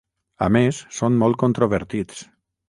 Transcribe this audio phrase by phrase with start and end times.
[0.45, 2.25] A més, són molt controvertits.